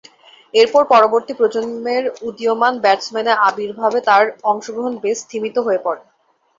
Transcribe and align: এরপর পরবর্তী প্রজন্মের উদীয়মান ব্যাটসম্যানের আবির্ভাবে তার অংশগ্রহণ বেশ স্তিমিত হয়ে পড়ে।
এরপর 0.53 0.83
পরবর্তী 0.91 1.33
প্রজন্মের 1.39 2.03
উদীয়মান 2.27 2.73
ব্যাটসম্যানের 2.83 3.39
আবির্ভাবে 3.47 3.99
তার 4.09 4.23
অংশগ্রহণ 4.51 4.93
বেশ 5.03 5.17
স্তিমিত 5.23 5.55
হয়ে 5.65 5.83
পড়ে। 5.85 6.01